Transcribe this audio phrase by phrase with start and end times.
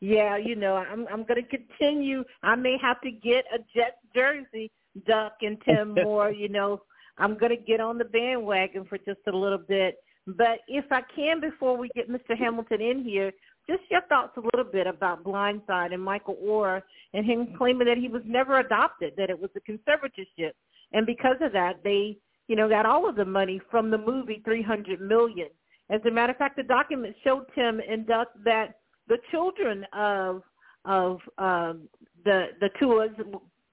[0.00, 2.24] yeah, you know, I'm I'm going to continue.
[2.42, 4.70] I may have to get a Jets jersey,
[5.06, 6.30] Duck and Tim Moore.
[6.30, 6.82] You know,
[7.18, 9.96] I'm going to get on the bandwagon for just a little bit.
[10.26, 12.38] But if I can, before we get Mr.
[12.38, 13.32] Hamilton in here,
[13.70, 16.82] just your thoughts a little bit about Blindside and Michael Oher
[17.14, 20.52] and him claiming that he was never adopted, that it was a conservatorship,
[20.92, 24.42] and because of that, they you know got all of the money from the movie
[24.44, 25.48] Three Hundred Million.
[25.88, 30.42] As a matter of fact, the document showed Tim and Duck that the children of
[30.84, 31.88] of um,
[32.24, 33.14] the the Tuohys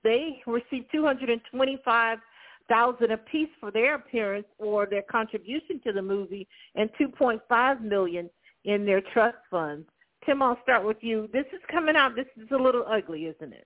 [0.04, 2.20] they received two hundred and twenty five
[2.70, 7.82] thousand apiece for their appearance or their contribution to the movie, and two point five
[7.82, 8.30] million
[8.68, 9.88] in their trust funds.
[10.26, 11.30] Tim, I'll start with you.
[11.34, 12.16] This is coming out.
[12.16, 13.66] This is a little ugly, isn't it?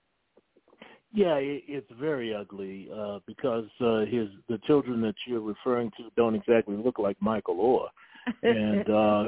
[1.12, 6.34] Yeah, it's very ugly uh, because uh, his the children that you're referring to don't
[6.34, 9.24] exactly look like Michael Oher, and uh,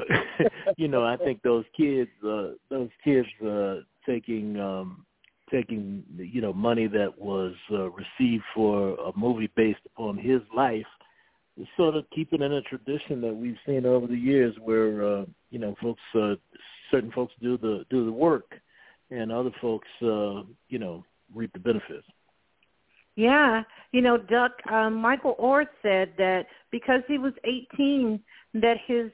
[0.77, 5.05] you know I think those kids, uh, those kids uh, taking um,
[5.51, 10.87] taking you know money that was uh, received for a movie based upon his life
[11.77, 15.59] sort of keeping in a tradition that we've seen over the years where uh you
[15.59, 16.35] know folks uh
[16.91, 18.55] certain folks do the do the work
[19.11, 22.05] and other folks uh you know reap the benefits.
[23.15, 23.63] Yeah.
[23.91, 28.19] You know duck um michael oher said that because he was 18
[28.55, 29.11] that his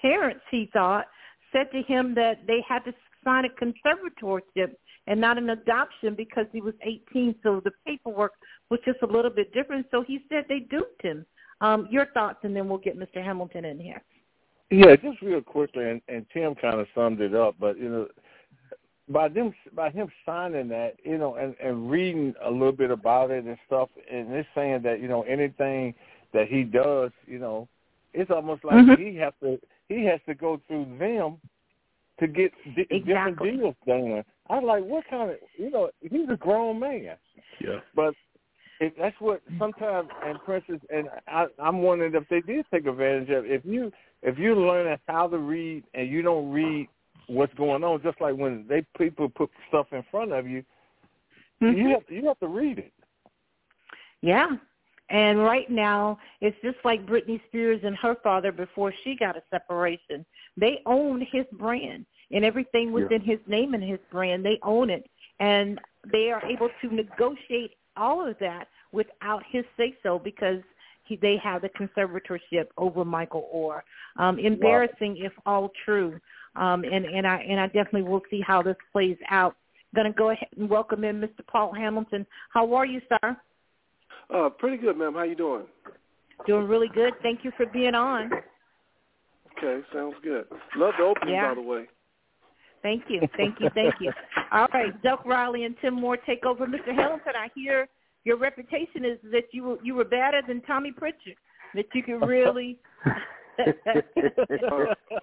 [0.00, 1.06] parents he thought
[1.52, 4.74] said to him that they had to sign a conservatorship
[5.06, 8.32] and not an adoption because he was 18 so the paperwork
[8.70, 9.86] was just a little bit different.
[9.90, 11.26] So he said they duped him
[11.64, 13.24] um, your thoughts, and then we'll get Mr.
[13.24, 14.02] Hamilton in here.
[14.70, 18.08] Yeah, just real quickly, and, and Tim kind of summed it up, but you know,
[19.08, 23.30] by them by him signing that, you know, and, and reading a little bit about
[23.30, 25.94] it and stuff, and it's saying that you know anything
[26.32, 27.68] that he does, you know,
[28.12, 29.02] it's almost like mm-hmm.
[29.02, 29.58] he has to
[29.88, 31.38] he has to go through them
[32.20, 33.52] to get di- exactly.
[33.52, 34.24] different deals done.
[34.48, 35.90] I was like, what kind of you know?
[36.00, 37.16] He's a grown man.
[37.60, 37.80] Yeah.
[37.94, 38.14] But
[38.84, 43.30] it, that's what sometimes and Princess and I, I'm wondering if they did take advantage
[43.30, 43.44] of.
[43.46, 43.90] If you
[44.22, 46.88] if you're learning how to read and you don't read
[47.26, 50.64] what's going on, just like when they people put stuff in front of you,
[51.62, 51.76] mm-hmm.
[51.76, 52.92] you have to, you have to read it.
[54.20, 54.48] Yeah,
[55.10, 59.42] and right now, it's just like Britney Spears and her father before she got a
[59.50, 60.24] separation.
[60.56, 63.32] They own his brand and everything within yeah.
[63.32, 64.44] his name and his brand.
[64.44, 65.08] They own it,
[65.40, 65.78] and
[66.12, 70.60] they are able to negotiate all of that without his say so because
[71.04, 73.80] he, they have the conservatorship over Michael Oher.
[74.22, 75.26] Um, embarrassing wow.
[75.26, 76.18] if all true.
[76.56, 79.56] Um, and, and I and I definitely will see how this plays out.
[79.94, 81.46] Going to go ahead and welcome in Mr.
[81.46, 82.26] Paul Hamilton.
[82.52, 83.36] How are you, sir?
[84.32, 85.14] Uh, pretty good, ma'am.
[85.14, 85.64] How you doing?
[86.46, 87.14] Doing really good.
[87.22, 88.30] Thank you for being on.
[89.56, 90.46] Okay, sounds good.
[90.76, 91.48] Love the opening, yeah.
[91.48, 91.86] by the way.
[92.82, 94.12] Thank you, thank you, thank you.
[94.52, 96.66] All right, Duck Riley and Tim Moore take over.
[96.66, 96.94] Mr.
[96.94, 97.88] Hamilton, I hear
[98.24, 101.36] your reputation is that you were you were better than Tommy Pritchard.
[101.74, 102.78] That you could really.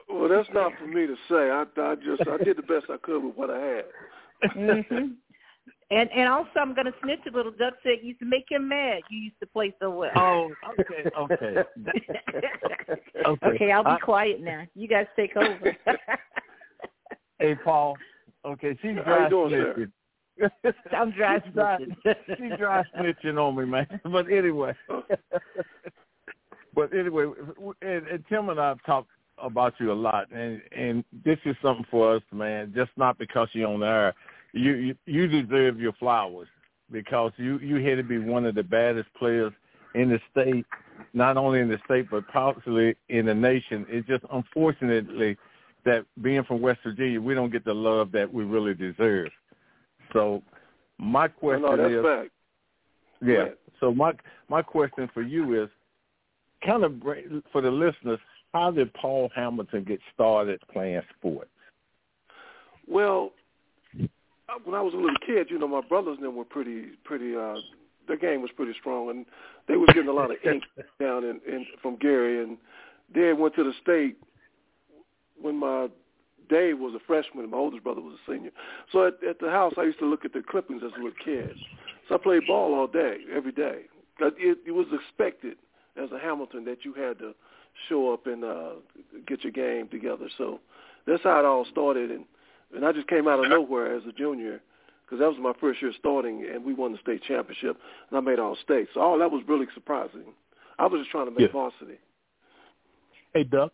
[0.10, 1.50] well, that's not for me to say.
[1.50, 3.86] I, I just I did the best I could with what I had.
[4.56, 5.08] mm-hmm.
[5.92, 7.52] And and also I'm gonna snitch a little.
[7.52, 9.02] Duck said you used to make him mad.
[9.10, 10.12] You used to play so well.
[10.16, 11.64] Oh, okay, okay.
[13.26, 13.56] okay.
[13.56, 14.64] okay, I'll be I, quiet now.
[14.74, 15.76] You guys take over.
[17.42, 17.98] Hey, Paul.
[18.46, 19.92] Okay, she's dry snitching.
[20.92, 21.96] I'm dry snitching.
[22.38, 23.88] she's dry snitching on me, man.
[24.12, 24.74] But anyway.
[26.74, 27.26] but anyway,
[27.82, 31.56] and, and Tim and I have talked about you a lot, and and this is
[31.62, 32.74] something for us, man.
[32.76, 34.14] Just not because you're on the air,
[34.54, 36.48] you you, you deserve your flowers
[36.92, 39.54] because you you had to be one of the baddest players
[39.96, 40.66] in the state,
[41.14, 43.86] not only in the state but possibly in the nation.
[43.90, 45.38] It's just unfortunately
[45.86, 49.30] that being from West Virginia, we don't get the love that we really deserve.
[50.14, 50.42] So
[50.98, 52.30] my question no, is,
[53.22, 53.46] yeah.
[53.80, 54.14] So my
[54.50, 55.70] my question for you is,
[56.66, 56.94] kind of
[57.52, 58.20] for the listeners,
[58.54, 61.50] how did Paul Hamilton get started playing sports?
[62.88, 63.32] Well,
[64.64, 67.36] when I was a little kid, you know, my brothers and them were pretty, pretty.
[67.36, 67.56] uh
[68.08, 69.26] Their game was pretty strong, and
[69.68, 70.64] they was getting a lot of ink
[71.00, 72.58] down in, in from Gary, and
[73.14, 74.18] they went to the state
[75.42, 75.88] when my
[76.52, 78.52] Dave was a freshman and my oldest brother was a senior.
[78.92, 81.18] So at, at the house, I used to look at the clippings as a little
[81.24, 81.56] kid.
[82.10, 83.84] So I played ball all day, every day.
[84.20, 85.58] It, it was expected
[85.96, 87.34] as a Hamilton that you had to
[87.88, 88.74] show up and uh,
[89.26, 90.28] get your game together.
[90.38, 90.60] So
[91.08, 92.12] that's how it all started.
[92.12, 92.26] And,
[92.76, 94.62] and I just came out of nowhere as a junior
[95.06, 97.78] because that was my first year starting, and we won the state championship,
[98.10, 98.88] and I made all state.
[98.94, 100.34] So all that was really surprising.
[100.80, 101.52] I was just trying to make yeah.
[101.52, 102.00] varsity.
[103.34, 103.74] Hey, Duck.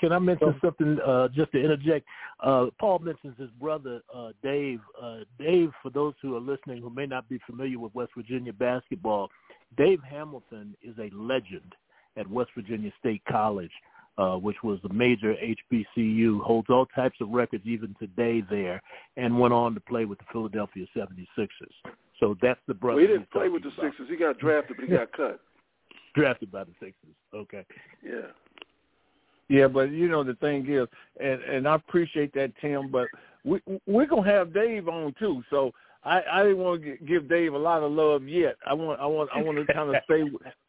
[0.00, 2.06] Can I mention something uh, just to interject?
[2.40, 4.80] Uh, Paul mentions his brother uh, Dave.
[5.00, 8.52] Uh, Dave, for those who are listening who may not be familiar with West Virginia
[8.52, 9.30] basketball,
[9.76, 11.74] Dave Hamilton is a legend
[12.16, 13.72] at West Virginia State College,
[14.18, 18.80] uh, which was a major HBCU, holds all types of records even today there,
[19.16, 21.48] and went on to play with the Philadelphia 76ers.
[22.20, 22.96] So that's the brother.
[22.96, 23.90] Well, he didn't play with the about.
[23.90, 24.08] Sixers.
[24.08, 25.40] He got drafted, but he got cut.
[26.14, 27.14] drafted by the Sixers.
[27.34, 27.64] Okay.
[28.04, 28.28] Yeah.
[29.54, 30.88] Yeah, but you know the thing is,
[31.20, 32.90] and and I appreciate that, Tim.
[32.90, 33.06] But
[33.44, 35.70] we we're gonna have Dave on too, so
[36.02, 38.56] I I didn't want to give Dave a lot of love yet.
[38.66, 40.24] I want I want I want to kind of stay.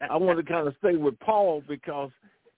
[0.07, 2.11] I want to kind of stay with Paul because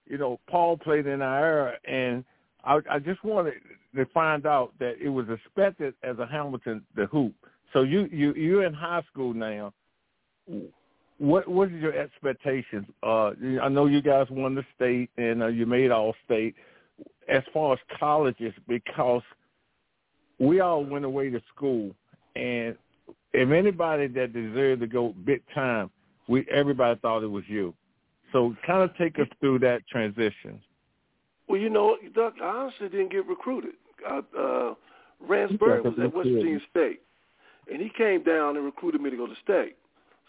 [0.05, 2.25] you know Paul played in our era, and
[2.65, 3.53] I I just wanted
[3.95, 7.35] to find out that it was expected as a Hamilton the hoop.
[7.71, 9.71] So you you you're in high school now
[11.19, 12.85] what what is your expectations?
[13.03, 13.31] Uh,
[13.61, 16.55] I know you guys won the state and uh, you made all state.
[17.27, 19.21] As far as colleges, because
[20.39, 21.91] we all went away to school,
[22.35, 22.75] and
[23.33, 25.89] if anybody that deserved to go big time,
[26.27, 27.73] we everybody thought it was you.
[28.31, 30.61] So, kind of take us through that transition.
[31.47, 33.73] Well, you know, Doug, I honestly didn't get recruited.
[34.09, 34.73] Uh, uh,
[35.19, 37.01] Ransbury was at West Virginia State,
[37.71, 39.77] and he came down and recruited me to go to state.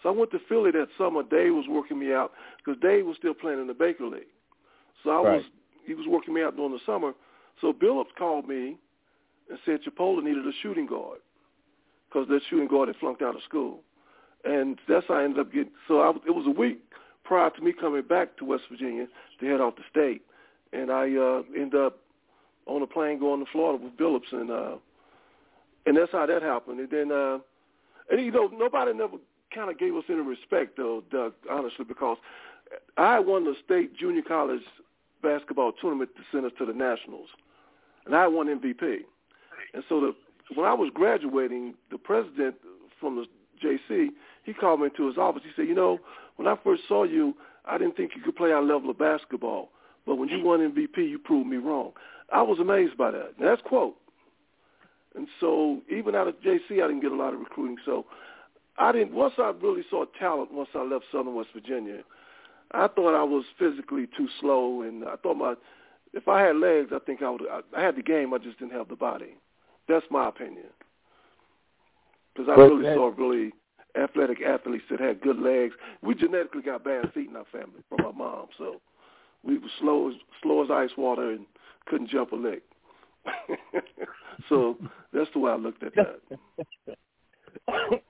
[0.03, 1.23] So I went to Philly that summer.
[1.23, 4.33] Dave was working me out because Dave was still playing in the Baker League.
[5.05, 5.35] So I right.
[5.37, 5.45] was
[5.87, 7.13] he was working me out during the summer.
[7.61, 8.77] So Billups called me
[9.49, 11.19] and said Chipola needed a shooting guard
[12.09, 13.81] because that shooting guard had flunked out of school,
[14.45, 15.73] and that's how I ended up getting.
[15.89, 16.81] So I, it was a week
[17.25, 19.07] prior to me coming back to West Virginia
[19.41, 20.23] to head off the state,
[20.73, 21.99] and I uh, ended up
[22.67, 24.77] on a plane going to Florida with Billups, and uh,
[25.87, 26.81] and that's how that happened.
[26.81, 27.39] And then, uh,
[28.11, 29.17] and you know, nobody never
[29.55, 32.19] kind of gave us any respect, though, Doug, honestly, because
[32.97, 34.61] I won the state junior college
[35.23, 37.29] basketball tournament to send us to the Nationals,
[38.07, 38.99] and I won MVP.
[39.75, 40.15] And so the,
[40.55, 42.57] when I was graduating, the president
[43.01, 43.27] from the
[43.65, 44.09] JC,
[44.45, 45.43] he called me into his office.
[45.45, 45.99] He said, you know,
[46.37, 47.35] when I first saw you,
[47.65, 49.71] I didn't think you could play our level of basketball.
[50.07, 51.93] But when you won MVP, you proved me wrong.
[52.33, 53.39] I was amazed by that.
[53.39, 53.97] Now, that's quote.
[55.15, 57.77] And so even out of JC, I didn't get a lot of recruiting.
[57.85, 58.07] So
[58.79, 59.13] I didn't.
[59.13, 62.03] Once I really saw talent, once I left Southern West Virginia,
[62.73, 65.55] I thought I was physically too slow, and I thought my
[66.15, 67.43] if I had legs, I think I would.
[67.77, 69.35] I, had the game, I just didn't have the body.
[69.89, 70.67] That's my opinion.
[72.35, 73.53] Because I really saw really
[74.01, 75.75] athletic athletes that had good legs.
[76.03, 78.81] We genetically got bad feet in our family from our mom, so
[79.43, 81.47] we were slow as slow as ice water and
[81.87, 82.63] couldn't jump a lick.
[84.49, 84.77] so
[85.13, 86.21] that's the way I looked at that.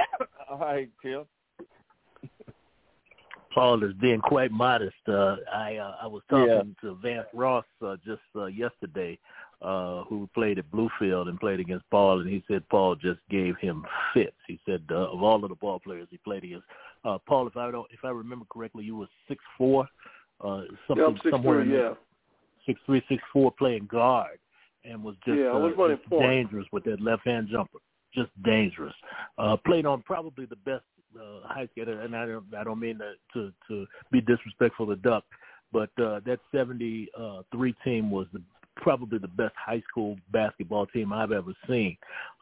[0.50, 1.24] All right, Tim.
[3.56, 4.94] Paul is being quite modest.
[5.08, 6.88] Uh, I uh, I was talking yeah.
[6.90, 9.18] to Vance Ross uh, just uh, yesterday,
[9.62, 13.56] uh, who played at Bluefield and played against Paul, and he said Paul just gave
[13.56, 14.36] him fits.
[14.46, 16.66] He said uh, of all of the ball players he played against,
[17.06, 19.88] uh, Paul, if I don't, if I remember correctly, you were six four,
[20.42, 21.94] uh, something yeah, six somewhere three, yeah.
[22.66, 24.38] six three, six four, playing guard,
[24.84, 27.78] and was just, yeah, uh, was just dangerous with that left hand jumper
[28.16, 28.94] just dangerous.
[29.38, 30.84] Uh, played on probably the best
[31.16, 34.96] uh, high skater, and I don't, I don't mean to, to to be disrespectful to
[34.96, 35.24] Duck,
[35.72, 38.42] but uh, that '73 team was the,
[38.76, 41.96] probably the best high school basketball team I've ever seen.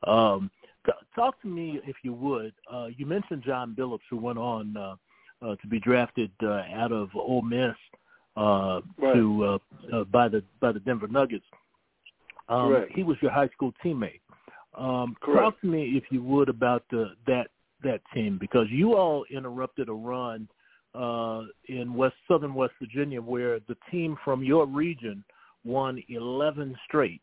[0.07, 0.51] Um,
[1.15, 2.53] talk to me, if you would.
[2.73, 4.97] Uh, you mentioned John Billups, who went on uh,
[5.45, 7.75] uh, to be drafted uh, out of Ole Miss
[8.37, 9.15] uh, right.
[9.15, 9.45] to
[9.93, 11.45] uh, uh, by the by the Denver Nuggets.
[12.49, 12.93] Um, Correct.
[12.95, 14.21] he was your high school teammate.
[14.77, 17.49] Um, talk to me, if you would, about the, that
[17.83, 20.49] that team because you all interrupted a run
[20.95, 25.23] uh, in West Southern West Virginia where the team from your region
[25.65, 27.21] won 11 straight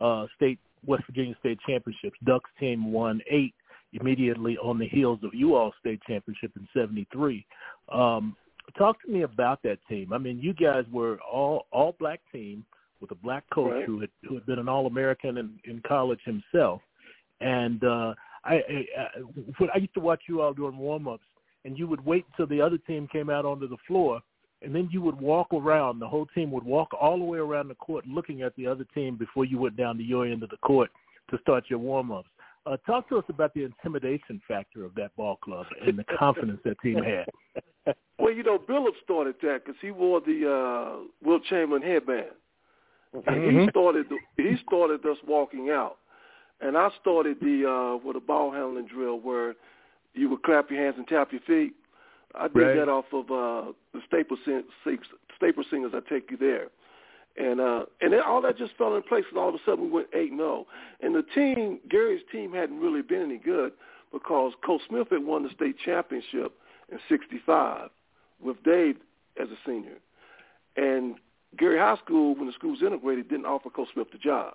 [0.00, 2.18] uh, state West Virginia state championships.
[2.24, 3.54] Ducks team won eight
[3.92, 7.44] immediately on the heels of you all state championship in '73.
[7.92, 8.36] Um,
[8.78, 10.12] talk to me about that team.
[10.12, 12.64] I mean, you guys were all all black team
[13.00, 13.84] with a black coach Right.
[13.84, 16.80] who had who had been an All American in, in college himself,
[17.40, 21.24] and uh, I, I, I I used to watch you all during warm ups,
[21.64, 24.20] and you would wait until the other team came out onto the floor,
[24.62, 25.98] and then you would walk around.
[25.98, 28.84] The whole team would walk all the way around the court, looking at the other
[28.94, 30.90] team before you went down to your end of the court
[31.30, 32.28] to start your warm ups.
[32.66, 36.60] Uh, talk to us about the intimidation factor of that ball club and the confidence
[36.64, 37.26] that team had.
[38.18, 42.26] Well, you know, Billups started that because he wore the uh, Wilt Chamberlain headband,
[43.14, 43.64] and Mhm.
[43.64, 45.96] he started the, he started us walking out,
[46.60, 49.54] and I started the uh, with a ball handling drill where
[50.14, 51.74] you would clap your hands and tap your feet.
[52.34, 52.76] I did Right.
[52.76, 54.64] that off of uh, the Staple Sing-
[55.36, 55.92] Staple Singers.
[55.94, 56.68] I take you there,
[57.36, 59.24] and uh, and then all that just fell in place.
[59.30, 60.66] And all of a sudden we went eight zero,
[61.00, 63.72] and the team Gary's team hadn't really been any good
[64.12, 66.52] because Coach Smith had won the state championship
[66.90, 67.90] in '65
[68.42, 68.96] with Dave
[69.40, 69.98] as a senior,
[70.76, 71.16] and
[71.56, 74.54] Gary High School, when the school was integrated, didn't offer Coach Smith the job.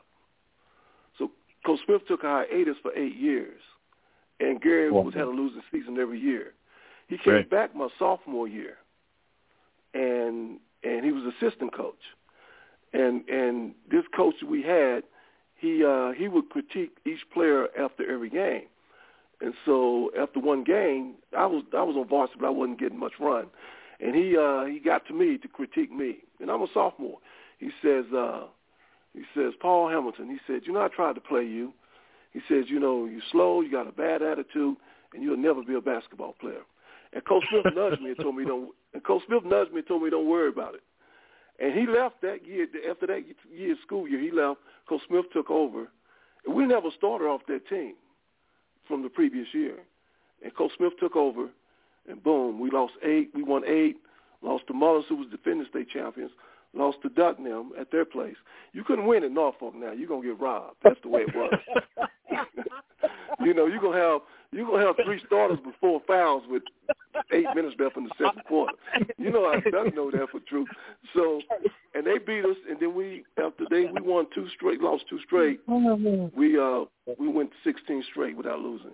[1.65, 3.61] Coach Smith took a hiatus for eight years,
[4.39, 5.01] and Gary Wow.
[5.01, 6.53] was had a losing season every year.
[7.07, 7.49] He came Right.
[7.49, 8.77] back my sophomore year,
[9.93, 12.03] and and he was assistant coach,
[12.93, 15.03] and and this coach that we had,
[15.55, 18.67] he uh, he would critique each player after every game,
[19.41, 22.99] and so after one game, I was I was on varsity, but I wasn't getting
[22.99, 23.47] much run,
[23.99, 27.19] and he uh, he got to me to critique me, and I'm a sophomore.
[27.57, 28.47] He says uh,
[29.15, 30.29] he says Paul Hamilton.
[30.29, 31.73] He said, you know, I tried to play you.
[32.33, 34.75] He says, you know, you're slow, you got a bad attitude,
[35.13, 36.63] and you'll never be a basketball player.
[37.13, 38.71] And Coach Smith nudged me and told me don't.
[38.93, 40.83] And Coach Smith nudged me and told me don't worry about it.
[41.59, 42.67] And he left that year.
[42.89, 44.59] After that year school year, he left.
[44.89, 45.87] Coach Smith took over,
[46.45, 47.93] and we never started off that team
[48.87, 49.77] from the previous year.
[50.43, 51.47] And Coach Smith took over,
[52.09, 53.29] and boom, we lost eight.
[53.33, 53.95] We won eight.
[54.41, 56.31] Lost to Mullens, who was defending state champions.
[56.75, 58.35] Lost to Ducknam at their place.
[58.73, 59.91] You couldn't win in Northfork now.
[59.93, 60.75] You're gonna get robbed.
[60.83, 61.53] That's the way it was.
[63.43, 66.63] you know, you're gonna have you're gonna have three starters with four fouls with
[67.31, 68.73] eight minutes left in the second quarter.
[69.17, 70.65] You know I Duck know that for true.
[71.13, 71.41] So
[71.93, 75.19] and they beat us and then we after they we won two straight, lost two
[75.25, 75.59] straight,
[76.35, 76.85] we uh
[77.17, 78.91] we went sixteen straight without losing.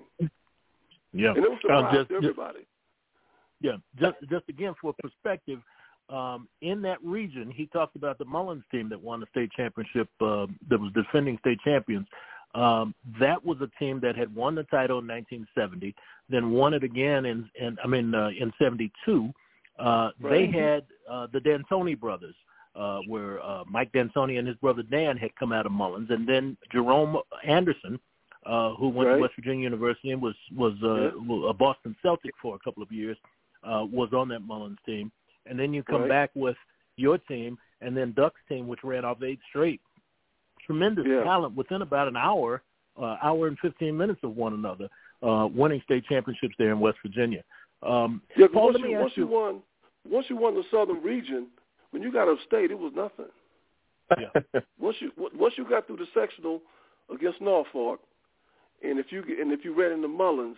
[1.14, 2.66] Yeah, And it was a Uh, surprise just- to just- everybody.
[3.60, 5.60] Yeah, just just again for perspective,
[6.12, 10.10] um, in that region, he talked about the Mullens team that won the state championship,
[10.20, 12.08] uh, that was defending state champions.
[12.54, 15.96] Um, that was a team that had won the title in 1970,
[16.30, 19.32] then won it again in, in I mean, uh, in 72.
[19.80, 22.36] Uh, They had uh, the D'Antoni brothers,
[22.76, 26.28] uh, where uh, Mike D'Antoni and his brother Dan had come out of Mullens, and
[26.28, 28.00] then Jerome Anderson,
[28.46, 29.16] uh, who went Right.
[29.16, 32.92] to West Virginia University and was was uh, a Boston Celtic for a couple of
[32.92, 33.18] years,
[33.64, 35.12] uh, was on that Mullens team.
[35.46, 36.10] And then you come Right.
[36.10, 36.58] back with
[36.98, 39.82] your team, and then Duck's team, which ran off eight straight.
[40.66, 41.24] Tremendous Yeah.
[41.24, 42.62] talent within about an hour,
[42.98, 44.90] uh, hour and fifteen minutes of one another,
[45.24, 47.44] uh, winning state championships there in West Virginia.
[47.82, 49.64] Um, Yeah, Paul, once let me you ask once you you- won
[50.10, 51.48] once you won the Southern region,
[51.92, 53.32] when you got upstate, it was nothing.
[54.18, 54.30] Yeah.
[54.80, 56.62] Once you once you got through the sectional
[57.10, 58.00] against Northfork,
[58.84, 60.58] and if you and if you ran into Mullens,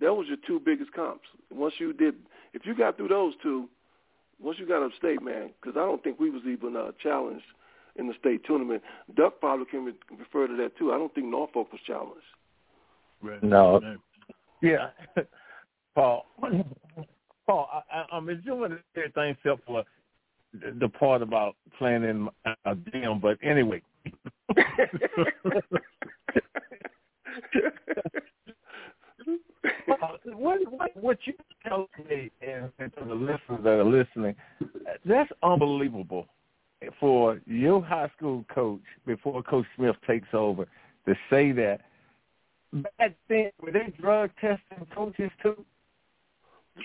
[0.00, 1.28] that was your two biggest comps.
[1.50, 2.14] Once you did,
[2.54, 3.68] if you got through those two,
[4.40, 7.44] once you got upstate, man, because I don't think we was even uh, challenged
[7.96, 8.82] in the state tournament.
[9.16, 10.92] Duck probably can re- refer to that too.
[10.92, 12.20] I don't think Northfork was challenged.
[13.22, 13.42] Right.
[13.42, 13.80] No.
[13.80, 13.96] Right.
[14.62, 14.90] Yeah,
[15.94, 16.26] Paul.
[17.46, 19.84] Paul, I, I, I'm enjoying everything except for
[20.52, 22.28] the, the part about playing in
[22.64, 23.20] a gym.
[23.20, 23.82] But anyway,
[29.86, 31.34] what, what what you
[31.66, 34.34] tell me and, and to the listeners that are listening,
[35.04, 36.26] that's unbelievable
[37.00, 40.66] for your high school coach before Coach Smith takes over
[41.06, 41.80] to say that
[42.72, 45.64] back then were they drug testing coaches too?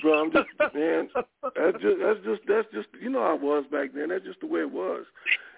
[0.01, 1.09] So I'm just man,
[1.55, 4.09] that's just that's just that's just you know how it was back then.
[4.09, 5.05] That's just the way it was.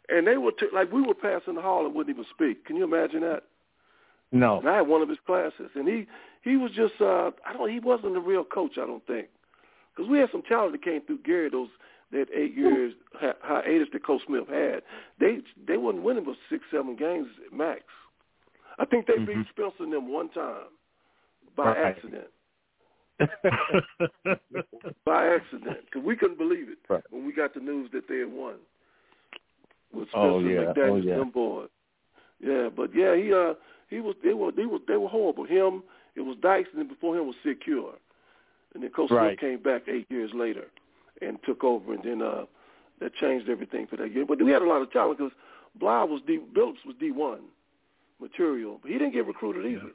[0.10, 2.66] And they were t- like we were passing the hall and wouldn't even speak.
[2.66, 3.44] Can you imagine that?
[4.32, 4.60] No.
[4.60, 6.08] And I had one of his classes, and he
[6.42, 8.78] he was just uh I don't he wasn't a real coach.
[8.82, 9.28] I don't think
[10.04, 11.70] because we had some talent that came through Gary those
[12.12, 12.94] that eight years
[13.42, 14.82] hiatus that Coach Smith had.
[15.20, 17.82] They they wasn't winning but six seven games max.
[18.78, 19.26] I think they mm-hmm.
[19.26, 20.68] beat Spencer and them one time
[21.56, 21.78] by right.
[21.86, 22.28] accident.
[25.06, 27.04] by accident, because we couldn't believe it right.
[27.12, 28.56] when we got the news that they had won
[29.94, 30.74] with Spencer oh, yeah.
[30.74, 31.18] McDaniels oh, yeah.
[31.18, 31.70] them boys.
[32.40, 33.54] Yeah, but yeah, he uh
[33.90, 35.46] he was they were they were they were horrible.
[35.46, 35.84] Him,
[36.16, 37.94] it was Dyson, and before him was Secure,
[38.74, 39.38] and then Coach right.
[39.38, 40.68] Smith came back eight years later
[41.22, 42.46] and took over, and then uh
[43.00, 44.26] that changed everything for that year.
[44.26, 45.34] But we had a lot of talent because
[45.76, 47.42] Bly was D Billups was D one
[48.20, 49.92] material, but he didn't get recruited either.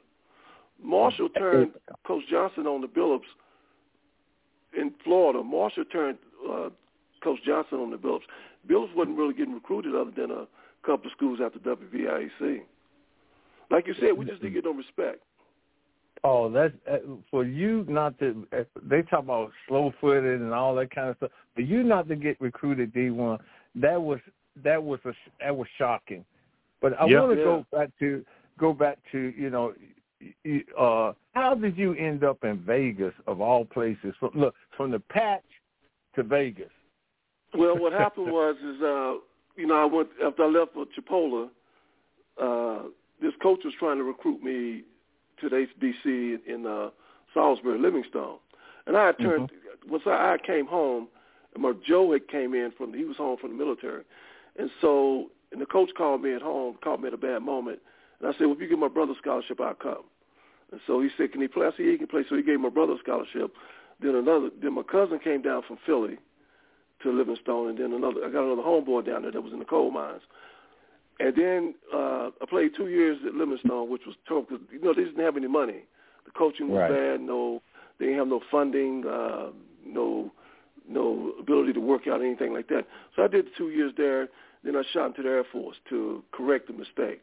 [0.81, 1.71] Marshall turned
[2.05, 3.21] Coach Johnson on the Billups
[4.77, 5.43] in Florida.
[5.43, 6.17] Marshall turned
[6.49, 6.69] uh,
[7.21, 8.21] Coach Johnson on the Billups.
[8.67, 10.47] Billups wasn't really getting recruited other than a
[10.85, 12.61] couple of schools after WVIAC.
[13.69, 15.21] Like you said, we just didn't get no respect.
[16.23, 16.97] Oh, that's uh,
[17.31, 18.45] for you not to.
[18.51, 21.31] Uh, they talk about slow footed and all that kind of stuff.
[21.55, 23.39] For you not to get recruited D one,
[23.75, 24.19] that was
[24.63, 26.25] that was a that was shocking.
[26.81, 27.43] But I want to yeah.
[27.43, 28.25] go back to
[28.59, 29.73] go back to you know,
[30.77, 34.13] uh, how did you end up in Vegas of all places?
[34.19, 35.43] From, look from the patch
[36.15, 36.71] to Vegas.
[37.53, 39.13] Well, what happened was is uh,
[39.55, 41.49] you know I went after I left for Chipola.
[42.41, 42.89] Uh,
[43.21, 44.83] this coach was trying to recruit me
[45.41, 46.89] to the HBC in uh,
[47.33, 48.37] Salisbury, Livingstone,
[48.85, 49.91] and I had turned mm-hmm.
[49.91, 51.07] once I, I came home.
[51.57, 54.03] My Joe had came in from he was home from the military,
[54.57, 57.79] and so and the coach called me at home, called me at a bad moment,
[58.19, 60.03] and I said, well, if you give my brother a scholarship, I'll come.
[60.71, 61.67] And so he said, can he play?
[61.67, 62.23] I said, yeah, he can play.
[62.29, 63.53] So he gave my brother a scholarship.
[64.01, 66.17] Then another, then my cousin came down from Philly
[67.03, 69.65] to Livingstone, and then another, I got another homeboy down there that was in the
[69.65, 70.21] coal mines.
[71.19, 74.93] And then uh, I played two years at Livingstone, which was tough because you know
[74.93, 75.83] they didn't have any money.
[76.25, 76.91] The coaching was right.
[76.91, 77.21] bad.
[77.21, 77.61] No,
[77.99, 79.05] they didn't have no funding.
[79.05, 79.49] Uh,
[79.85, 80.31] no,
[80.87, 82.85] no ability to work out anything like that.
[83.15, 84.29] So I did two years there.
[84.63, 87.21] Then I shot into the Air Force to correct the mistake.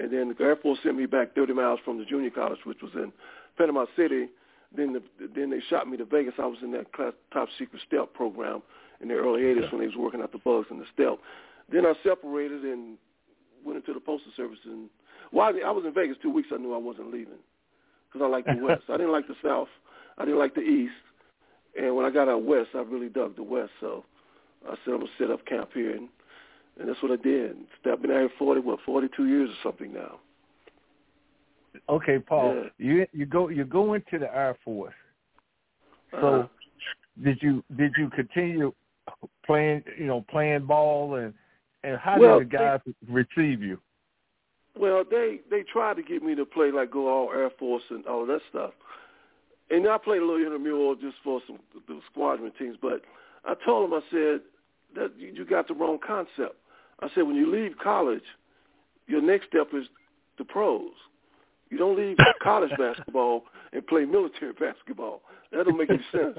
[0.00, 2.82] And then the Air Force sent me back 30 miles from the junior college, which
[2.82, 3.12] was in
[3.56, 4.28] Panama City.
[4.76, 5.02] Then the,
[5.34, 6.34] then they shot me to Vegas.
[6.38, 8.62] I was in that class, top secret stealth program
[9.00, 11.20] in the early 80s when they was working out the bugs in the stealth.
[11.72, 12.98] Then I separated and
[13.64, 14.58] went into the postal service.
[14.64, 14.88] And
[15.32, 16.48] well, I, I was in Vegas two weeks.
[16.52, 17.40] I knew I wasn't leaving
[18.06, 18.82] because I liked the West.
[18.88, 19.68] I didn't like the South.
[20.18, 20.92] I didn't like the East.
[21.80, 23.72] And when I got out West, I really dug the West.
[23.80, 24.04] So
[24.66, 26.08] I said I'm gonna set up camp here, and
[26.78, 27.56] and that's what I did.
[27.86, 30.18] I've been out here forty, what, forty two years or something now.
[31.88, 32.68] Okay, Paul, yeah.
[32.78, 34.94] you you go you go into the Air Force.
[36.12, 36.48] So uh-huh.
[37.24, 38.72] did you did you continue
[39.44, 41.34] playing you know playing ball and
[41.84, 43.78] and how well, did the guys they, receive you?
[44.78, 48.06] Well, they they tried to get me to play like go all Air Force and
[48.06, 48.72] all of that stuff,
[49.70, 52.76] and I played a little intramural just for some the squadron teams.
[52.80, 53.02] But
[53.44, 54.40] I told them I said
[54.96, 56.56] that you, you got the wrong concept.
[57.00, 58.24] I said when you leave college,
[59.06, 59.86] your next step is
[60.38, 60.90] the pros.
[61.70, 65.20] You don't leave college basketball and play military basketball.
[65.52, 66.36] That don't make any sense.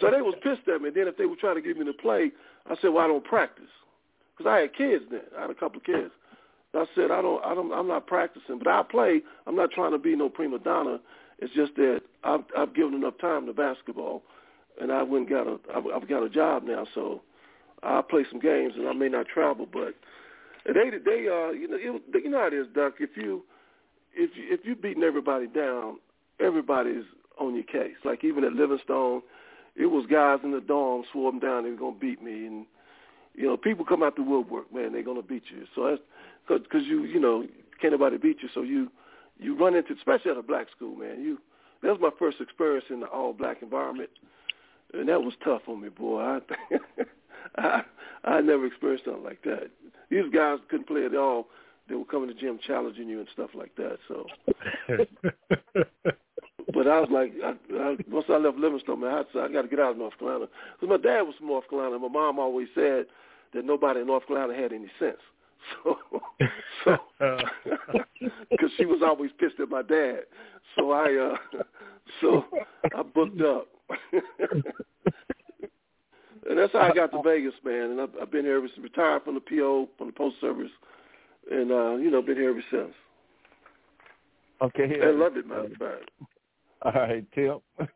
[0.00, 0.88] so they was pissed at me.
[0.88, 2.30] And then if they were trying to get me to play,
[2.66, 3.68] I said, well, I don't practice
[4.40, 5.20] because I had kids then.
[5.36, 6.10] I had a couple of kids.
[6.72, 9.20] I said, I don't, I don't, I'm not practicing, but I play.
[9.46, 10.98] I'm not trying to be no prima donna.
[11.40, 14.22] It's just that I've, I've given enough time to basketball,
[14.80, 17.22] and I went got a, I've, I've got a job now, so
[17.82, 19.94] I'll play some games, and I may not travel, but
[20.64, 22.94] they, they, uh, you know, it, you know how it is, Duck.
[23.00, 23.42] If you,
[24.14, 25.96] if you, if you beating everybody down,
[26.38, 27.04] everybody's
[27.38, 27.96] on your case.
[28.04, 29.22] Like even at Livingstone,
[29.74, 32.66] it was guys in the dorm swore them down they were gonna beat me, and
[33.34, 35.66] you know, people come out the woodwork, man, they're gonna beat you.
[35.74, 35.96] So
[36.48, 37.46] that's because you, you know,
[37.80, 38.48] can't nobody beat you.
[38.52, 38.90] So you,
[39.38, 41.22] you run into, especially at a black school, man.
[41.22, 41.38] You,
[41.82, 44.10] that was my first experience in the all black environment,
[44.92, 46.20] and that was tough on me, boy.
[46.20, 46.40] I,
[47.56, 47.82] I,
[48.24, 49.70] I never experienced something like that.
[50.10, 51.46] These guys couldn't play at all.
[51.88, 53.98] They were coming to the gym challenging you and stuff like that.
[54.06, 54.26] So,
[56.80, 59.60] but I was like, I, I, once I left Livingstone, man, I, said, I got
[59.60, 60.46] to get out of North Carolina
[60.80, 61.98] because my dad was from North Carolina.
[61.98, 63.04] My mom always said
[63.52, 65.18] that nobody in North Carolina had any sense.
[66.86, 66.96] So, so,
[68.50, 70.20] because she was always pissed at my dad.
[70.74, 71.62] So I, uh,
[72.22, 72.46] so
[72.96, 73.68] I booked up.
[76.48, 77.90] and that's how I got to Vegas, man.
[77.90, 78.82] And I've, I've been here ever since.
[78.82, 80.70] Retired from the PO, from the Post Service,
[81.50, 82.94] and uh, you know, been here ever since.
[84.62, 84.98] Okay.
[85.02, 86.10] I love it, matter of fact.
[86.82, 87.58] All right, Tim.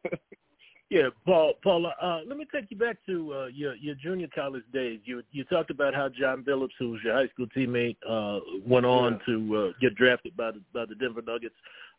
[0.91, 1.55] Yeah, Paul.
[1.65, 5.01] Paul, uh, let me take you back to uh, your your junior college days.
[5.05, 8.87] You you talked about how John Billups, who was your high school teammate, uh, went
[8.87, 9.35] on yeah.
[9.35, 11.55] to uh, get drafted by the by the Denver Nuggets.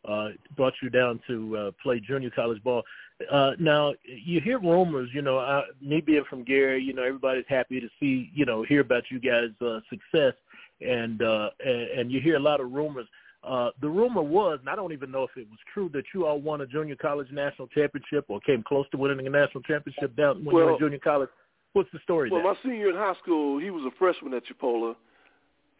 [0.06, 2.82] Uh, brought you down to uh, play junior college ball.
[3.30, 5.10] Uh, now you hear rumors.
[5.12, 8.62] You know, uh, me being from Gary, you know, everybody's happy to see, you know,
[8.62, 10.34] hear about you guys' uh, success,
[10.80, 13.08] and uh, and, and you hear a lot of rumors.
[13.46, 16.26] Uh, the rumor was, and I don't even know if it was true, that you
[16.26, 20.16] all won a junior college national championship or came close to winning a national championship
[20.16, 21.28] down when well, you were in junior college.
[21.72, 22.28] What's the story?
[22.28, 22.52] Well, there?
[22.52, 24.96] my senior in high school, he was a freshman at Chipola,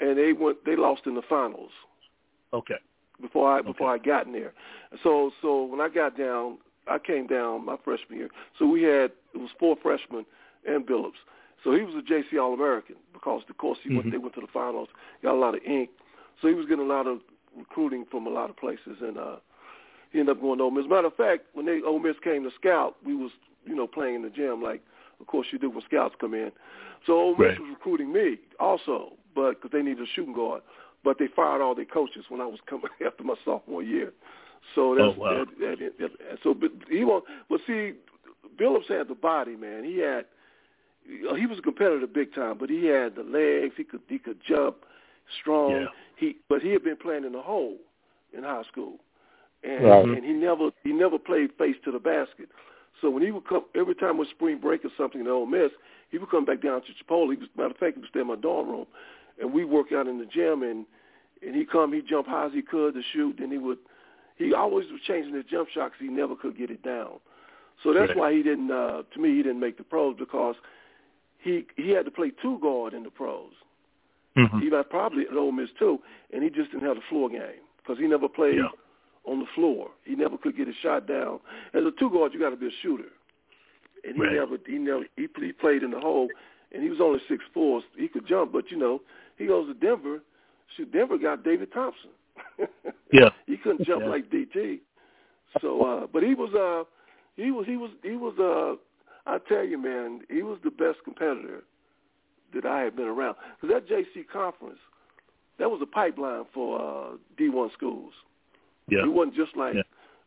[0.01, 0.65] and they went.
[0.65, 1.71] They lost in the finals.
[2.53, 2.77] Okay.
[3.21, 4.03] Before I before okay.
[4.03, 4.53] I got in there,
[5.03, 8.29] so so when I got down, I came down my freshman year.
[8.59, 10.27] So we had it was four freshmen
[10.69, 11.13] and Billups.
[11.65, 13.97] So he was a JC All American because of course he mm-hmm.
[13.97, 14.89] went they went to the finals,
[15.23, 15.89] got a lot of ink.
[16.43, 17.21] So he was getting a lot of
[17.57, 19.37] recruiting from a lot of places, and uh,
[20.13, 20.87] he ended up going to Ole Miss.
[20.89, 23.31] Matter of fact, when they Ole Miss came to scout, we was
[23.65, 24.83] you know playing in the gym like,
[25.21, 26.53] of course you do when scouts come in.
[27.07, 27.61] So Ole Miss right.
[27.61, 30.63] was recruiting me also, but because they needed a shooting guard,
[31.05, 34.13] but they fired all their coaches when I was coming after my sophomore year.
[34.75, 35.45] So that's oh, wow.
[35.45, 37.25] that, that, that, that, so but he won't.
[37.49, 37.93] But see,
[38.59, 39.85] Billups had the body, man.
[39.85, 40.25] He had
[41.07, 43.75] he was a competitor big time, but he had the legs.
[43.77, 44.79] He could he could jump
[45.41, 45.73] strong.
[45.73, 45.87] Yeah.
[46.17, 47.77] He but he had been playing in the hole
[48.37, 48.99] in high school,
[49.63, 50.05] and right.
[50.05, 52.49] and he never he never played face to the basket.
[53.01, 55.47] So when he would come every time it was spring break or something in Ole
[55.47, 55.71] Miss,
[56.11, 57.33] he would come back down to Chipola.
[57.33, 58.87] He was, matter of fact, he would stay in my dorm room,
[59.41, 60.63] and we work out in the gym.
[60.63, 60.87] And
[61.45, 63.37] and he come, he jump high as he could to shoot.
[63.39, 63.79] Then he would,
[64.37, 67.21] he always was changing his jump shot because he never could get it down.
[67.83, 68.17] So that's right.
[68.17, 68.71] why he didn't.
[68.71, 70.57] uh To me, he didn't make the pros because
[71.39, 73.53] he he had to play two guard in the pros.
[74.37, 74.61] Mm-hmm.
[74.61, 75.99] He might probably at Ole Miss too,
[76.33, 79.31] and he just didn't have the floor game because he never played yeah.
[79.31, 79.91] on the floor.
[80.05, 81.41] He never could get a shot down.
[81.73, 83.09] As a two guard, you got to be a shooter,
[84.05, 84.35] and he right.
[84.35, 86.29] never he never he, he played in the hole,
[86.73, 87.83] and he was only six four.
[87.97, 89.01] He could jump, but you know
[89.37, 90.21] he goes to Denver.
[90.77, 92.11] Shoot, Denver got David Thompson.
[93.13, 94.11] yeah, he couldn't jump yeah.
[94.11, 94.81] like DT.
[95.63, 96.85] So, uh, but he was uh
[97.41, 98.77] he was he was he was uh
[99.29, 101.65] I tell you, man, he was the best competitor
[102.61, 103.37] that I had been around.
[103.61, 104.79] Because that JC conference,
[105.59, 108.13] that was a pipeline for uh, D1 schools.
[108.89, 109.05] Yeah.
[109.05, 109.83] It wasn't just like yeah.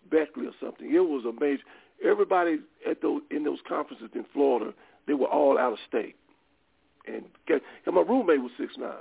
[0.10, 0.94] Beckley or something.
[0.94, 1.64] It was a major.
[2.04, 4.74] Everybody at those in those conferences in Florida,
[5.08, 6.16] they were all out of state.
[7.08, 8.92] And, and my roommate was six nine.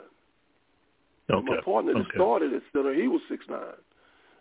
[1.30, 1.46] Okay.
[1.46, 2.10] My partner that okay.
[2.14, 3.78] started at Stiller, he was six nine.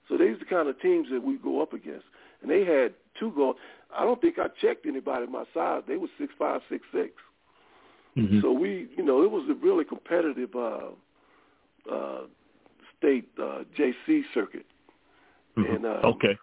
[0.08, 2.06] So these are the kind of teams that we go up against.
[2.42, 3.60] And they had two guards.
[3.96, 5.84] I don't think I checked anybody my size.
[5.88, 7.12] They were six five, six six.
[8.18, 8.42] Mm-hmm.
[8.42, 10.90] So we, you know, it was a really competitive uh,
[11.92, 12.22] uh,
[12.98, 14.66] state uh, JC circuit.
[15.58, 15.76] Mm-hmm.
[15.76, 16.38] And uh, okay.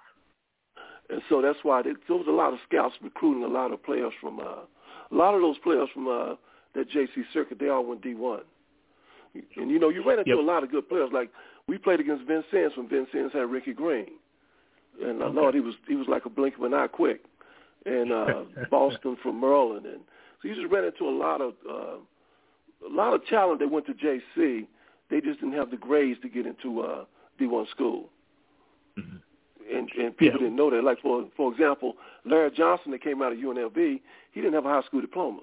[1.10, 3.82] And so that's why they, there was a lot of scouts recruiting a lot of
[3.82, 4.62] players from uh,
[5.10, 6.34] a lot of those players from uh,
[6.74, 7.58] that JC circuit.
[7.58, 8.40] They all went D1.
[9.56, 10.38] And you know, you ran into yep.
[10.38, 11.10] a lot of good players.
[11.12, 11.30] Like
[11.66, 14.06] we played against Vincennes when Vincennes had Ricky Green,
[15.02, 15.34] and Okay.
[15.34, 17.22] Lord, he was he was like a blink of an eye quick.
[17.84, 20.00] And uh, Boston from Maryland, and
[20.44, 21.96] so you just ran into a lot of uh,
[22.87, 24.66] a lot of talent that went to JC.
[25.11, 27.04] They just didn't have the grades to get into uh,
[27.40, 28.11] D1 school.
[28.98, 29.20] Mhm.
[29.72, 30.44] And and people Yeah.
[30.44, 30.85] didn't know that.
[30.85, 34.00] Like for for example, Larry Johnson that came out of UNLV,
[34.33, 35.40] he didn't have a high school diploma.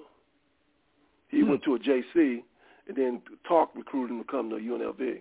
[1.28, 1.48] He Hmm.
[1.50, 2.44] went to a JC
[2.86, 5.20] and then Tark recruited him to come to UNLV.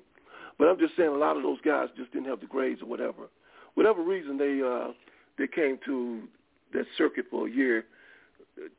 [0.57, 2.85] But I'm just saying a lot of those guys just didn't have the grades or
[2.85, 3.29] whatever.
[3.73, 4.91] Whatever reason they uh
[5.37, 6.27] they came to
[6.73, 7.85] that circuit for a year,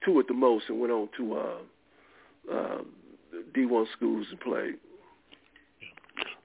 [0.05, 2.79] two at the most, and went on to uh, uh,
[3.55, 4.75] D1 schools and played.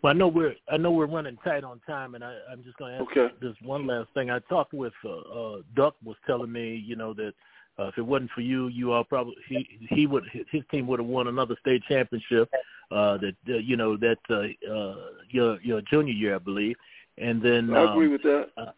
[0.02, 2.78] Well, I know we're I know we're running tight on time, and I, I'm just
[2.78, 3.34] going to ask Okay.
[3.42, 4.30] this one last thing.
[4.30, 7.34] I talked with uh, uh, Duck was telling me, you know, that
[7.80, 11.00] uh, if it wasn't for you, you all probably he he would his team would
[11.00, 12.50] have won another state championship.
[12.92, 14.96] Uh, that uh, you know that uh, uh,
[15.30, 16.76] your your junior year, I believe,
[17.18, 18.50] and then I um, agree with that.
[18.56, 18.72] uh,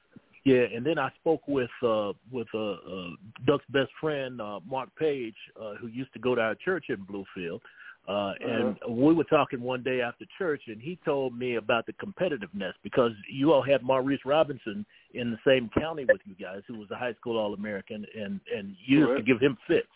[0.50, 3.10] yeah, and then I spoke with uh with uh, uh
[3.46, 7.06] Duck's best friend, uh Mark Page, uh who used to go to our church in
[7.06, 7.60] Bluefield.
[8.08, 11.94] Uh and we were talking one day after church and he told me about the
[11.94, 14.84] competitiveness because you all had Maurice Robinson
[15.14, 18.40] in the same county with you guys who was a high school all American and
[18.56, 19.88] and you used to give him fits.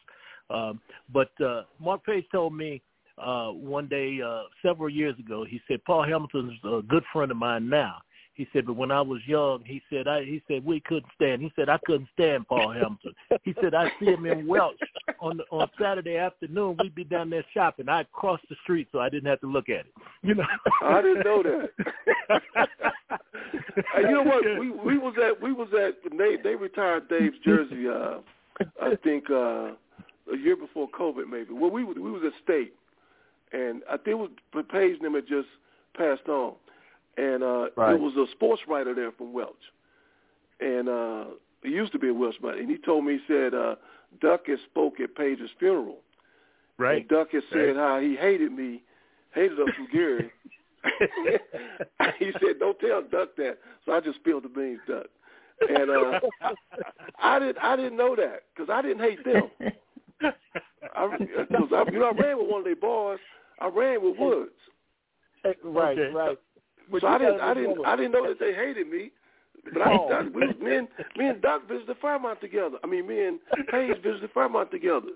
[0.52, 0.80] Um
[1.12, 2.80] but uh Mark Page told me
[3.18, 7.38] uh one day uh several years ago he said Paul Hamilton's a good friend of
[7.38, 7.96] mine now.
[8.36, 11.42] He said, but when I was young, he said, I he said we couldn't stand.
[11.42, 13.14] He said I couldn't stand Paul Hamilton.
[13.44, 14.80] He said I see him in Welch
[15.20, 16.78] on the, on Saturday afternoon.
[16.82, 17.90] We'd be down there shopping.
[17.90, 19.94] I'd cross the street so I didn't have to look at it.
[20.24, 20.46] You know.
[20.82, 21.70] I didn't know that.
[23.98, 24.44] you know what?
[24.60, 27.88] We we was at we was at they they retired Dave's jersey.
[27.88, 28.20] Uh,
[28.82, 29.74] I think uh,
[30.32, 31.54] a year before COVID, maybe.
[31.54, 32.74] Well, we we was at State,
[33.52, 34.30] and I think it was
[34.72, 35.48] Page them had just
[35.96, 36.54] passed on,
[37.18, 37.94] and uh, Right.
[37.96, 39.54] it was a sports writer there from Welch,
[40.60, 41.26] and uh,
[41.64, 43.76] he used to be a Welch writer, and he told me he said uh,
[44.22, 46.00] Duck had spoke at Page's funeral,
[46.78, 47.00] Right.
[47.02, 47.76] and Duck had said Right.
[47.76, 48.84] how he hated me,
[49.34, 50.32] hated us from Gary.
[52.20, 55.06] he said, "Don't tell Duck that." So I just spilled the beans, Duck.
[55.70, 56.20] And uh,
[57.20, 59.50] I didn't, I didn't know that because I didn't hate them.
[60.96, 61.18] I,
[61.58, 63.20] cause I, you know, I ran with one of their boys.
[63.62, 64.52] I ran with Woods,
[65.64, 66.12] right, Okay.
[66.14, 66.38] right.
[66.92, 69.12] But so I didn't, I didn't, remember- I didn't know that they hated me.
[69.72, 70.10] But I, Oh.
[70.12, 72.78] I we, me and me and Duck visited Fairmont together.
[72.84, 73.40] I mean, me and
[73.72, 75.08] Page visited Fairmont together.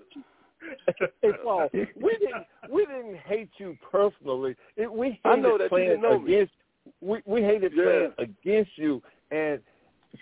[1.22, 4.56] Hey Paul, we didn't we didn't hate you personally.
[4.76, 6.48] It, we hated I know that you playing didn't know me.
[7.00, 7.84] We we hated Yeah.
[7.84, 9.00] playing against you.
[9.30, 9.60] And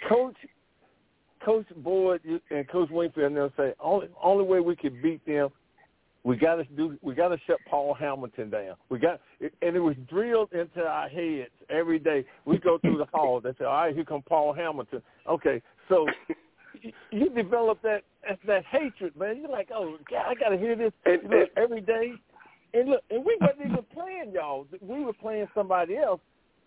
[0.08, 0.36] coach,
[1.44, 5.48] Coach Boyd and Coach Wingfield, and they'll say only only way we could beat them,
[6.26, 8.74] we got to do we got to shut Paul Hamilton down.
[8.88, 12.24] We got and it was drilled into our heads every day.
[12.44, 13.40] We go through the hall.
[13.40, 15.02] They say, all right, here come Paul Hamilton.
[15.28, 16.08] Okay, so
[17.12, 18.02] you- develop that
[18.44, 19.36] that hatred, man.
[19.40, 22.14] You're like, oh God, I got to hear this And- look, every day.
[22.74, 24.66] And look, and we wasn't even playing y'all.
[24.80, 26.20] We were playing somebody else,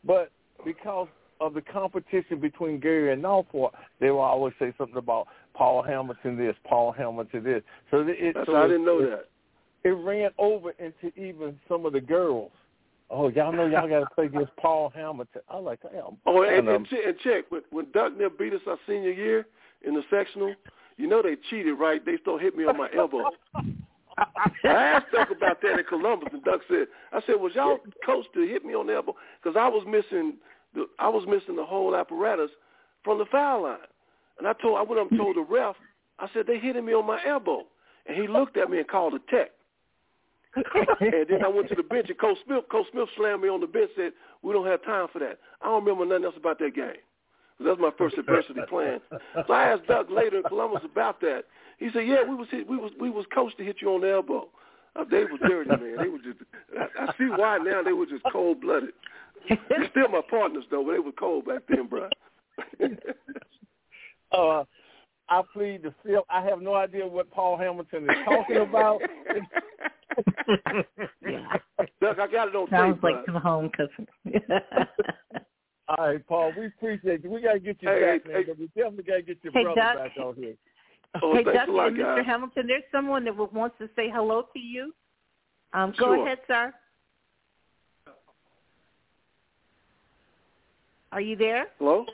[0.05, 0.31] but
[0.65, 1.09] because
[1.41, 6.37] of the competition between Gary and Northfork, they will always say something about Paul Hamilton
[6.37, 7.61] this, Paul Hamilton this.
[7.91, 9.25] So it, so I didn't know that.
[9.83, 12.51] It ran over into even some of the girls.
[13.09, 15.41] Oh, y'all know y'all got to play against Paul Hamilton.
[15.49, 16.17] I like, damn.
[16.25, 19.47] Oh, and, and, che- and check when when Duck near beat us our senior year
[19.83, 20.53] in the sectional.
[20.97, 22.05] You know they cheated, right?
[22.05, 23.23] They still hit me on my elbow.
[24.17, 24.25] I
[24.65, 28.45] asked Duck about that in Columbus, and Duck said, "I said, was y'all coach to
[28.45, 30.33] hit me on the elbow because I was missing
[30.75, 32.51] the I was missing the whole apparatus
[33.03, 33.77] from the foul line."
[34.37, 35.75] And I told I went up and told the ref,
[36.19, 37.63] I said they hitting me on my elbow,
[38.05, 39.51] and he looked at me and called a tech.
[40.55, 43.61] And then I went to the bench, and Coach Smith, Coach Smith slammed me on
[43.61, 46.37] the bench, and said, "We don't have time for that." I don't remember nothing else
[46.37, 46.97] about that game.
[47.57, 49.01] 'Cause That's my first adversity playing.
[49.45, 51.45] So I asked Doug later in Columbus about that.
[51.77, 54.01] He said, "Yeah, we was hit, we was we was coached to hit you on
[54.01, 54.49] the elbow.
[54.95, 55.97] Uh, they was dirty, man.
[55.97, 56.39] They were just.
[56.77, 57.83] I, I see why now.
[57.83, 58.93] They were just cold blooded.
[59.47, 62.09] They're still my partners though, but they were cold back then, bro.
[64.31, 64.63] uh,
[65.29, 66.23] I plead the fifth.
[66.29, 69.01] I have no idea what Paul Hamilton is talking about.
[71.27, 71.57] yeah.
[72.01, 73.03] Doug, I got it on Sounds tape.
[73.03, 73.23] like bud.
[73.25, 74.07] some home cooking.
[75.87, 77.29] All right, Paul, we appreciate you.
[77.31, 78.45] We got to get you Hey, back, hey, man.
[78.45, 79.95] 'cause we definitely got to get your Hey, brother Doc.
[79.95, 80.55] back on here.
[81.23, 82.25] Oh, hey, thanks Dusty a and Mr.
[82.25, 84.93] Hamilton, there's someone that wants to say hello to you.
[85.73, 86.25] Um, go Sure.
[86.25, 86.73] ahead, sir.
[91.11, 92.05] Are you there, Hello.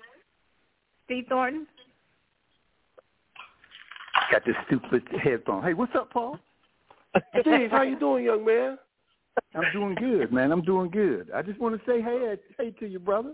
[1.05, 1.67] Steve Thornton?
[4.31, 5.63] Got this stupid headphone.
[5.63, 6.39] Hey, what's up, Paul?
[7.41, 8.77] Steve, how you doing, young man?
[9.53, 10.51] I'm doing good, man.
[10.51, 11.29] I'm doing good.
[11.33, 13.33] I just want to say hey, hey to you, brother.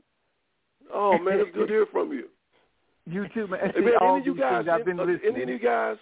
[0.93, 2.25] Oh man, it's good to hear from you.
[3.07, 3.71] You too, man.
[3.73, 5.33] Hey, man, all any of you guys, things I've been any, listening.
[5.33, 5.97] any of you guys,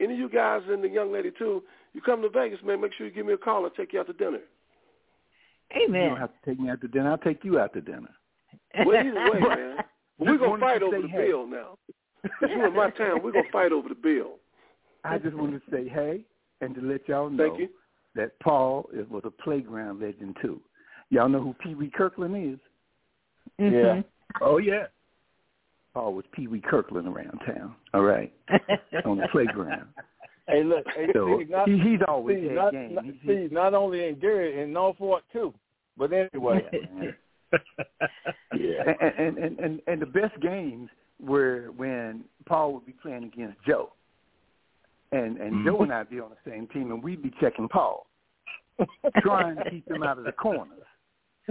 [0.00, 1.62] any of you guys and the young lady too,
[1.94, 2.78] you come to Vegas, man.
[2.82, 3.64] Make sure you give me a call.
[3.64, 4.40] I'll take you out to dinner.
[5.74, 6.10] You Amen.
[6.10, 7.10] don't have to take me out to dinner.
[7.10, 8.10] I'll take you out to dinner.
[8.84, 9.76] Well, either way, man.
[10.18, 11.28] We're gonna fight to over the hey.
[11.28, 11.78] bill now.
[12.42, 14.38] You in my town, we're gonna fight over the bill.
[15.04, 16.20] I just wanted to say hey
[16.60, 17.68] and to let y'all know Thank you.
[18.14, 20.60] that Paul is, was a playground legend too.
[21.10, 22.58] Y'all know who Pee Wee Kirkland is?
[23.60, 23.74] Mm-hmm.
[23.74, 24.02] Yeah.
[24.40, 24.84] Oh yeah.
[25.94, 27.74] Paul was Pee Wee Kirkland around town.
[27.92, 28.32] All right,
[29.04, 29.88] on the playground.
[30.48, 32.94] Hey, look, hey, So Steve, not, he, he's always Steve, had not, game.
[32.94, 35.52] not, He's- Steve, not only in Gary, in Northfork too.
[35.98, 36.64] But anyway,
[38.54, 40.88] Yeah, and, and and and and the best games
[41.22, 43.92] were when Paul would be playing against Joe,
[45.12, 48.06] and and Joe and I'd be on the same team, and we'd be checking Paul,
[49.20, 50.78] trying to keep him out of the corners.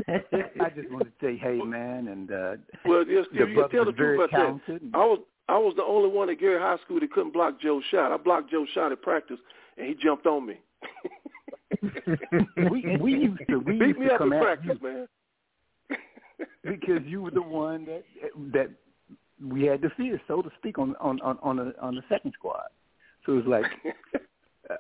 [0.07, 2.55] I just wanted to say, hey man, and uh,
[2.85, 4.81] Well, yes, the you tell the truth about talented.
[4.91, 4.97] that.
[4.97, 7.83] I was I was the only one at Gary High School that couldn't block Joe's
[7.91, 8.11] shot.
[8.13, 9.39] I blocked Joe's shot at practice,
[9.77, 10.59] and he jumped on me.
[12.71, 14.87] we we used to we Beat used me to up come in at practice, you
[14.87, 15.07] man.
[16.63, 18.03] because you were the one that
[18.53, 18.69] that
[19.43, 22.33] we had to fear, so to speak, on on on on the on the second
[22.33, 22.67] squad.
[23.25, 23.65] So it was like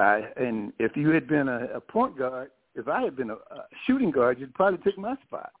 [0.00, 3.34] I and if you had been a, a point guard, if I had been a,
[3.34, 5.52] a shooting guard, you'd probably take my spot.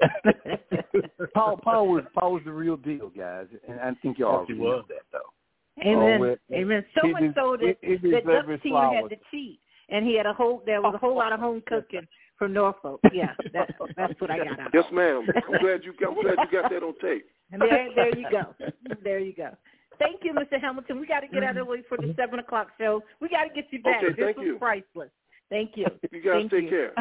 [1.34, 4.62] Paul Paul was Paul was the real deal, guys, and I think y'all Yes, he
[4.62, 5.82] know that though.
[5.82, 6.20] Amen.
[6.20, 6.84] Oh, it- Amen.
[6.94, 9.16] So he much des- so that, he- he that deserved Duck his Senior had to
[9.30, 9.60] cheat.
[9.88, 12.06] and he had a whole there was a whole lot of home cooking
[12.38, 12.98] from Northfork.
[13.12, 14.70] Yeah, that's that's what I got out.
[14.74, 15.26] Yes, ma'am.
[15.36, 17.26] I'm glad you I'm glad you got that on tape.
[17.52, 18.54] And there there you go.
[19.02, 19.50] There you go.
[19.98, 20.60] Thank you, Mr.
[20.60, 21.00] Hamilton.
[21.00, 23.02] We got to get out of the way for the seven o'clock show.
[23.20, 24.02] We got to get you back.
[24.02, 24.58] Okay, this thank was you.
[24.58, 25.10] priceless.
[25.48, 25.86] Thank you.
[26.12, 26.70] You guys Thank take you.
[26.70, 26.92] care.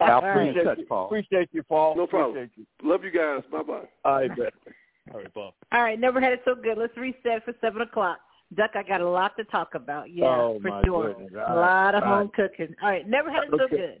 [0.00, 0.48] I'll right.
[0.48, 1.06] Appreciate you, Paul.
[1.06, 1.96] appreciate you, Paul.
[1.96, 2.30] No problem.
[2.38, 2.88] Appreciate you.
[2.90, 3.42] Love you guys.
[3.52, 3.88] Bye bye.
[4.04, 4.52] All right, bet.
[5.12, 5.54] All right, Paul.
[5.72, 6.78] All right, never had it so good.
[6.78, 8.18] Let's reset for seven o'clock.
[8.56, 10.10] Duck, I got a lot to talk about.
[10.10, 11.14] Yeah, Oh, for my sure.
[11.14, 11.32] goodness.
[11.48, 12.74] A lot of All home cooking.
[12.82, 13.76] All right, never had it so Okay.
[13.76, 14.00] good.